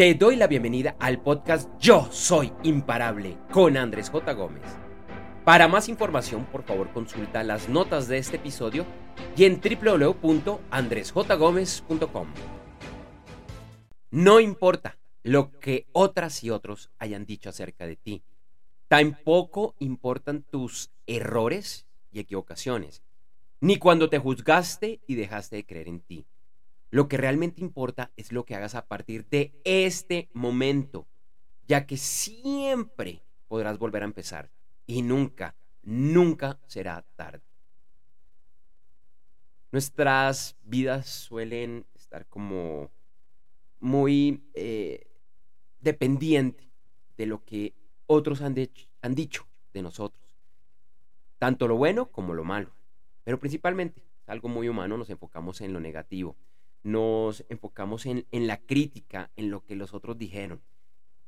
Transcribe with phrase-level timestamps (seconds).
[0.00, 4.32] Te doy la bienvenida al podcast Yo Soy Imparable con Andrés J.
[4.32, 4.62] Gómez.
[5.44, 8.86] Para más información, por favor, consulta las notas de este episodio
[9.36, 12.28] y en www.andresjgomez.com.
[14.10, 18.22] No importa lo que otras y otros hayan dicho acerca de ti.
[18.88, 23.02] Tampoco importan tus errores y equivocaciones,
[23.60, 26.24] ni cuando te juzgaste y dejaste de creer en ti.
[26.90, 31.06] Lo que realmente importa es lo que hagas a partir de este momento,
[31.68, 34.50] ya que siempre podrás volver a empezar
[34.86, 37.42] y nunca, nunca será tarde.
[39.70, 42.90] Nuestras vidas suelen estar como
[43.78, 45.06] muy eh,
[45.80, 46.66] dependientes
[47.16, 47.74] de lo que
[48.06, 48.56] otros han,
[49.02, 50.36] han dicho de nosotros,
[51.38, 52.74] tanto lo bueno como lo malo,
[53.22, 56.36] pero principalmente, algo muy humano, nos enfocamos en lo negativo
[56.82, 60.62] nos enfocamos en, la crítica, en lo que los otros dijeron.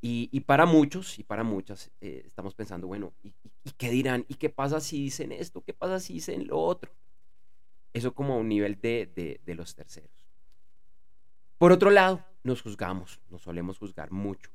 [0.01, 3.33] Y, para muchos y para muchas eh, estamos pensando, bueno, ¿y,
[3.77, 4.25] qué dirán?
[4.29, 5.63] ¿Y qué pasa si dicen esto?
[5.63, 6.91] ¿Qué pasa si dicen lo otro?
[7.93, 10.27] Eso como a un nivel de, de los terceros.
[11.59, 14.51] Por otro lado, nos juzgamos, nos solemos juzgar mucho.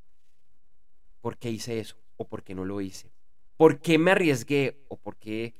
[1.22, 1.95] ¿Por qué hice eso?
[2.17, 3.11] ¿O por qué no lo hice?
[3.55, 4.83] ¿Por qué me arriesgué?
[4.89, 5.53] ¿O por qué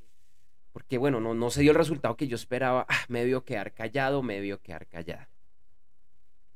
[0.78, 3.74] porque bueno, no, no se dio el resultado que yo esperaba, ah, me debió quedar
[3.74, 5.28] callado, me debió quedar callada.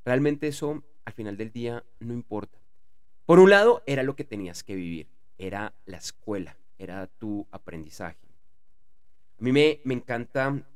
[0.04, 2.56] Realmente eso al final del día no importa.
[3.26, 8.28] Por un lado, era lo que tenías que vivir, era la escuela, era tu aprendizaje.
[9.40, 10.68] A mí me, me encanta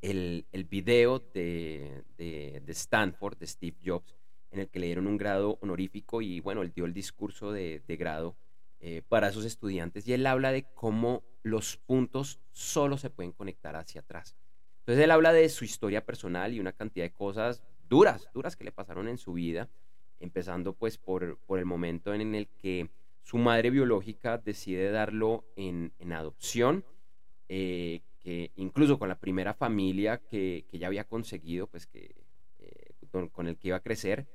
[0.00, 4.14] el, el video de, de, Stanford, de Steve Jobs,
[4.52, 7.82] en el que le dieron un grado honorífico y bueno, él dio el discurso de,
[7.88, 8.36] de grado
[8.80, 13.74] eh, para sus estudiantes y él habla de cómo los puntos solo se pueden conectar
[13.74, 14.36] hacia atrás.
[14.80, 18.64] Entonces él habla de su historia personal y una cantidad de cosas duras, duras que
[18.64, 19.68] le pasaron en su vida,
[20.20, 22.88] empezando pues por, por el momento en el que
[23.22, 26.84] su madre biológica decide darlo en, adopción,
[27.48, 32.14] eh, que incluso con la primera familia que, que ya había conseguido, pues que
[32.60, 32.94] eh,
[33.32, 34.26] con el que iba a crecer,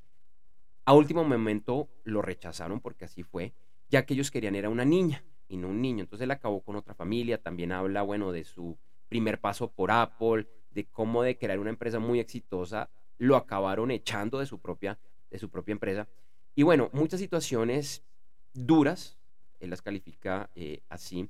[0.86, 3.54] a último momento lo rechazaron porque así fue
[3.94, 6.02] ya que ellos querían era una niña y no un niño.
[6.02, 8.76] Entonces él acabó con otra familia, también habla, bueno, de su
[9.08, 12.90] primer paso por Apple, de cómo de crear una empresa muy exitosa,
[13.20, 14.98] lo acabaron echando de su propia,
[15.30, 16.08] de su propia empresa.
[16.56, 18.04] Y bueno, muchas situaciones
[18.52, 19.20] duras,
[19.60, 21.30] él las califica eh, así,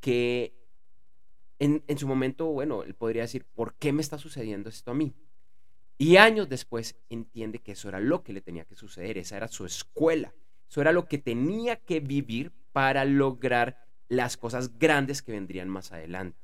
[0.00, 0.52] que
[1.60, 4.94] en, en, su momento, bueno, él podría decir, ¿por qué me está sucediendo esto a
[4.94, 5.14] mí?
[5.96, 9.46] Y años después entiende que eso era lo que le tenía que suceder, esa era
[9.46, 10.34] su escuela,
[10.74, 15.92] eso era lo que tenía que vivir para lograr las cosas grandes que vendrían más
[15.92, 16.36] adelante.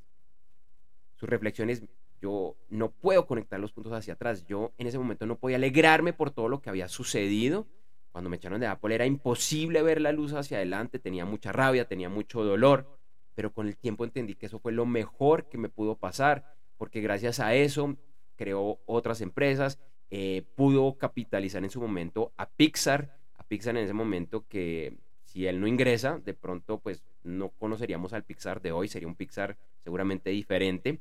[1.16, 1.82] Sus reflexiones,
[2.22, 4.46] yo no puedo conectar los puntos hacia atrás.
[4.46, 7.66] Yo en ese momento no podía alegrarme por todo lo que había sucedido.
[8.12, 11.88] Cuando me echaron de Apple era imposible ver la luz hacia adelante, tenía mucha rabia,
[11.88, 12.86] tenía mucho dolor,
[13.34, 17.00] pero con el tiempo entendí que eso fue lo mejor que me pudo pasar, porque
[17.00, 17.96] gracias a eso
[18.36, 23.19] creó otras empresas, eh, pudo capitalizar en su momento a Pixar,
[23.50, 28.22] Pixar en ese momento que si él no ingresa, de pronto pues no conoceríamos al
[28.22, 31.00] Pixar de hoy, sería un Pixar seguramente diferente.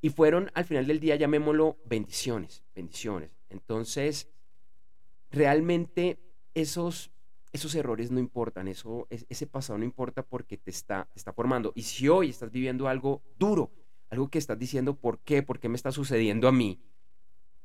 [0.00, 3.30] Y fueron al final del día, llamémoslo bendiciones, bendiciones.
[3.50, 4.30] Entonces,
[5.30, 6.18] realmente
[6.54, 7.10] esos,
[7.52, 11.72] esos errores no importan, eso, ese pasado no importa porque te está, te está formando.
[11.74, 13.70] Y si hoy estás viviendo algo duro,
[14.08, 15.42] algo que estás diciendo, ¿por qué?
[15.42, 16.80] ¿Por qué me está sucediendo a mí?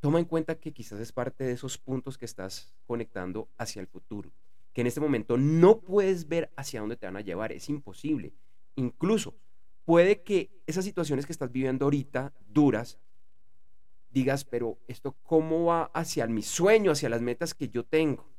[0.03, 3.87] Toma en cuenta que quizás es parte de esos puntos que estás conectando hacia el
[3.87, 4.33] futuro,
[4.73, 8.33] que en este momento no puedes ver hacia dónde te van a llevar, es imposible.
[8.75, 9.33] Incluso
[9.85, 12.99] puede que esas situaciones que estás viviendo ahorita, duras,
[14.11, 18.29] digas, pero esto cómo va hacia mi sueño, hacia las metas que yo tengo.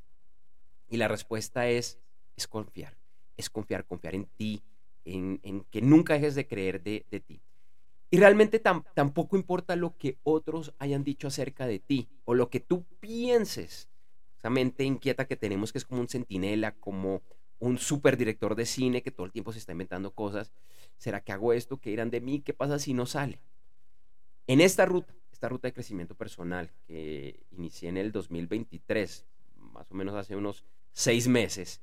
[0.90, 1.98] Y la respuesta es,
[2.36, 2.98] es confiar,
[3.38, 4.62] es confiar, confiar en ti,
[5.06, 7.40] en, que nunca dejes de creer de, de ti.
[8.14, 12.60] Y realmente tampoco importa lo que otros hayan dicho acerca de ti o lo que
[12.60, 13.88] tú pienses.
[14.38, 17.22] Esa mente inquieta que tenemos que es como un centinela, como
[17.58, 20.52] un superdirector de cine que todo el tiempo se está inventando cosas.
[20.96, 21.78] ¿Será que hago esto?
[21.78, 22.38] ¿Qué dirán de mí?
[22.38, 23.40] ¿Qué pasa si no sale?
[24.46, 29.26] En esta ruta, esta ruta de crecimiento personal que inicié en el 2023,
[29.56, 31.80] más o menos hace unos seis meses,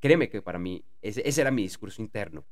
[0.00, 2.44] créeme que para mí ese era mi discurso interno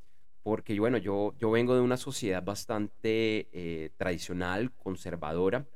[0.45, 5.67] porque bueno, yo, yo vengo de una sociedad bastante eh, tradicional, conservadora.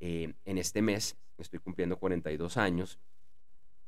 [0.00, 2.98] Eh, en este mes estoy cumpliendo 42 años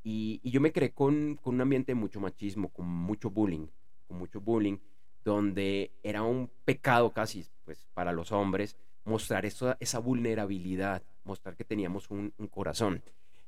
[0.03, 3.67] y, yo me creé con, un ambiente de mucho machismo, con mucho bullying,
[4.09, 4.79] con mucho bullying,
[5.25, 11.65] donde era un pecado casi pues, para los hombres mostrar esa, esa vulnerabilidad, mostrar que
[11.65, 13.03] teníamos un, un corazón.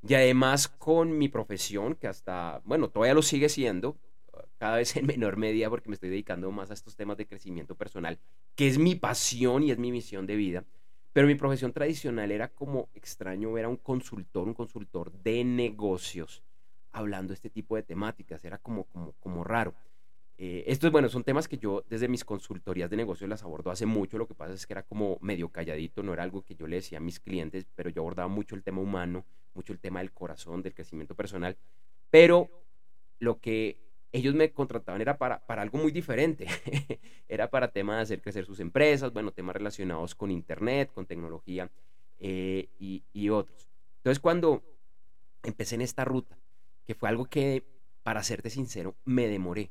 [0.06, 3.96] Y además con mi profesión, que hasta, bueno, todavía lo sigue siendo,
[4.56, 7.74] cada vez en menor medida porque me estoy dedicando más a estos temas de crecimiento
[7.74, 8.18] personal,
[8.54, 10.64] que es mi pasión y es mi misión de vida.
[11.12, 16.42] Pero mi profesión tradicional era como extraño ver a un consultor, un consultor de negocios,
[16.92, 18.44] hablando este tipo de temáticas.
[18.44, 19.74] Era como, como, como raro.
[20.38, 23.86] Eh, estos, bueno, son temas que yo desde mis consultorías de negocios las abordo hace
[23.86, 24.18] mucho.
[24.18, 26.76] Lo que pasa es que era como medio calladito, no era algo que yo le
[26.76, 29.24] decía a mis clientes, pero yo abordaba mucho el tema humano,
[29.54, 31.56] mucho el tema del corazón, del crecimiento personal.
[32.10, 32.50] Pero
[33.18, 33.85] lo que
[34.16, 36.46] ellos me contrataban era para, para algo muy diferente.
[37.28, 41.70] era para temas de hacer crecer sus empresas, bueno, temas relacionados con Internet, con tecnología
[42.18, 43.68] eh, y, y otros.
[43.98, 44.62] Entonces, cuando
[45.42, 46.38] empecé en esta ruta,
[46.86, 47.64] que fue algo que,
[48.02, 49.70] para serte sincero, me demoré.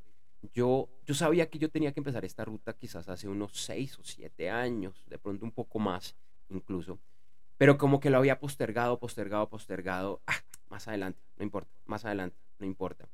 [0.54, 4.04] Yo, yo sabía que yo tenía que empezar esta ruta quizás hace unos seis o
[4.04, 6.16] siete años, de pronto un poco más
[6.50, 7.00] incluso,
[7.58, 10.22] pero como que lo había postergado, postergado, postergado.
[10.28, 13.08] Ah, más adelante, no importa, más adelante, no importa.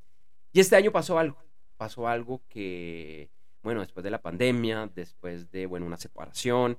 [0.54, 1.38] Y este año pasó algo,
[1.78, 3.30] pasó algo que,
[3.64, 6.78] bueno, después de la pandemia, después de, bueno, una separación,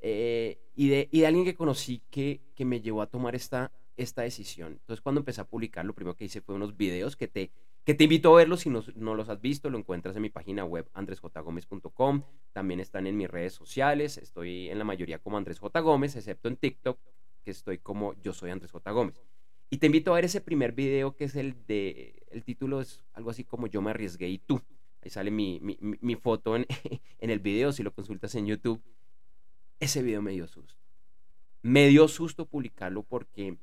[0.00, 3.70] eh, y, de, y de alguien que conocí que, que me llevó a tomar esta,
[3.96, 4.72] esta decisión.
[4.72, 7.52] Entonces, cuando empecé a publicar, lo primero que hice fue unos videos que te,
[7.84, 9.68] que te invito a verlos si no, no los has visto.
[9.70, 12.22] Lo encuentras en mi página web andresjgomez.com.
[12.52, 14.16] También están en mis redes sociales.
[14.16, 15.80] Estoy en la mayoría como Andrés J.
[15.80, 16.98] Gómez, excepto en TikTok,
[17.44, 18.90] que estoy como Yo Soy Andrés J.
[18.90, 19.20] Gómez.
[19.72, 23.04] Y te invito a ver ese primer video que es el de, el título es
[23.12, 24.60] algo así como Yo me arriesgué y tú.
[25.00, 26.66] Ahí sale mi, mi, foto en,
[27.20, 28.82] en el video, si lo consultas en YouTube.
[29.78, 30.74] Ese video me dio susto.
[31.62, 33.58] Me dio susto publicarlo porque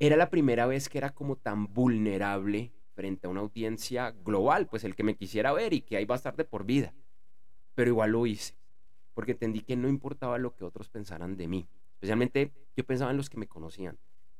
[0.00, 4.82] era la primera vez que era como tan vulnerable frente a una audiencia global, pues
[4.82, 6.92] el que me quisiera ver y que ahí va a estar de por vida.
[7.76, 8.54] Pero igual lo hice,
[9.14, 11.68] porque entendí que no importaba lo que otros pensaran de mí.
[11.94, 13.96] Especialmente yo pensaba en los que me conocían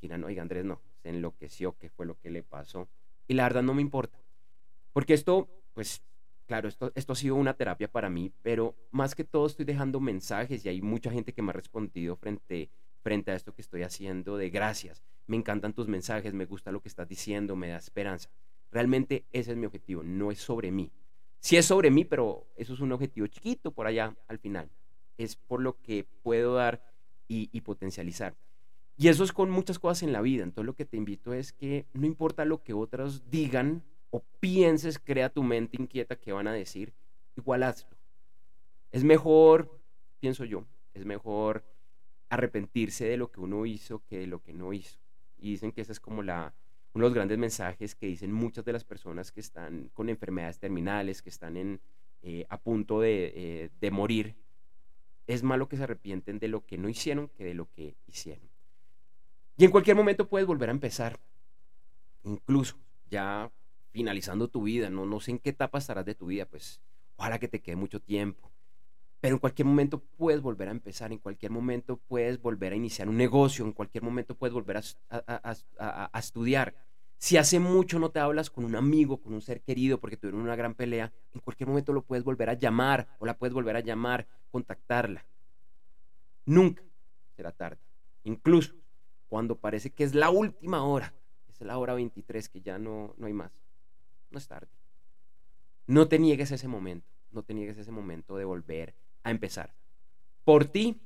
[0.09, 2.89] no, oiga Andrés, no, se enloqueció, qué fue lo que le pasó.
[3.29, 4.19] Y la verdad no me importa.
[4.93, 6.03] Porque esto, pues,
[6.47, 10.01] claro, esto, esto ha sido una terapia para mí, pero más que todo estoy dejando
[10.01, 12.71] mensajes y hay mucha gente que me ha respondido frente,
[13.03, 15.03] frente a esto que estoy haciendo de gracias.
[15.27, 18.29] Me encantan tus mensajes, me gusta lo que estás diciendo, me da esperanza.
[18.71, 20.91] Realmente ese es mi objetivo, no es sobre mí.
[21.41, 24.71] Sí es sobre mí, pero eso es un objetivo chiquito por allá al final.
[25.19, 26.83] Es por lo que puedo dar
[27.29, 28.35] y potencializar.
[29.03, 30.45] Y eso es con muchas cosas en la vida.
[30.45, 35.01] Entonces lo que te invito es que no importa lo que otros digan o pienses,
[35.01, 36.93] crea tu mente inquieta que van a decir,
[37.37, 37.97] igual hazlo.
[38.93, 39.77] Es mejor,
[40.21, 41.65] pienso yo, es mejor
[42.29, 45.01] arrepentirse de lo que uno hizo que de lo que no hizo.
[45.37, 46.55] Y dicen que ese es como la,
[46.93, 50.61] uno de los grandes mensajes que dicen muchas de las personas que están con enfermedades
[50.61, 51.81] terminales, que están en,
[52.23, 54.37] eh, a punto de, eh, de morir.
[55.27, 58.52] Es malo que se arrepienten de lo que no hicieron que de lo que hicieron.
[59.57, 61.19] Y en cualquier momento puedes volver a empezar.
[62.25, 62.77] Incluso
[63.11, 63.51] ya
[63.91, 66.81] finalizando tu vida, no, no sé en qué etapa estarás de tu vida, pues
[67.17, 68.51] ojalá que te quede mucho tiempo.
[69.21, 73.09] Pero en cualquier momento puedes volver a empezar, en cualquier momento puedes volver a iniciar
[73.09, 74.83] un negocio, en cualquier momento puedes volver a,
[76.13, 76.75] a estudiar.
[77.19, 80.41] Si hace mucho no te hablas con un amigo, con un ser querido, porque tuvieron
[80.41, 83.77] una gran pelea, en cualquier momento lo puedes volver a llamar o la puedes volver
[83.77, 85.25] a llamar, contactarla.
[86.47, 86.83] Nunca
[87.37, 87.79] será tarde.
[88.25, 88.75] Incluso
[89.33, 91.15] cuando parece que es la última hora,
[91.49, 93.51] es la hora 23, que ya no, no hay más.
[94.31, 94.69] No es tarde.
[95.87, 99.73] No te niegues ese momento, no te niegues ese momento de volver a empezar.
[100.45, 101.01] Por ti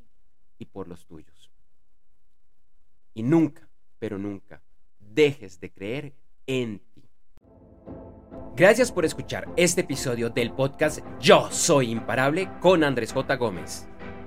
[0.59, 1.53] y por los tuyos.
[3.15, 3.69] Y nunca,
[4.01, 4.61] pero nunca,
[4.99, 6.13] dejes de creer
[6.49, 7.05] en ti.
[8.57, 13.37] Gracias por escuchar este episodio del podcast Yo Soy Imparable con Andrés J.
[13.37, 13.87] Gómez.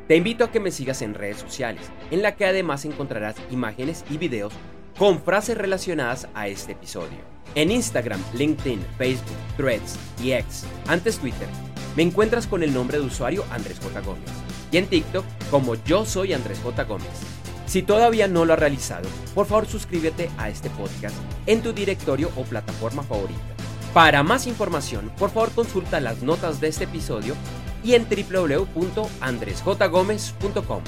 [0.09, 4.03] Te invito a que me sigas en redes sociales, en la que además encontrarás imágenes
[4.09, 4.53] y videos
[4.97, 7.19] con frases relacionadas a este episodio.
[7.53, 11.47] En Instagram, LinkedIn, Facebook, Threads y X, antes Twitter,
[11.95, 14.01] me encuentras con el nombre de usuario Andrés J.
[14.01, 14.31] Gómez
[14.71, 16.85] y en TikTok como yo soy Andrés J.
[16.85, 17.07] Gómez.
[17.67, 22.31] Si todavía no lo has realizado, por favor suscríbete a este podcast en tu directorio
[22.35, 23.39] o plataforma favorita.
[23.93, 27.35] Para más información, por favor consulta las notas de este episodio
[27.83, 30.81] y en www.andresjgomez.com.